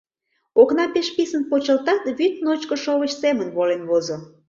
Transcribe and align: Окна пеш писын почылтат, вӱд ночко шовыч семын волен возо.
Окна 0.61 0.85
пеш 0.93 1.07
писын 1.15 1.43
почылтат, 1.49 2.01
вӱд 2.17 2.33
ночко 2.45 2.75
шовыч 2.83 3.11
семын 3.21 3.47
волен 3.55 3.81
возо. 3.89 4.17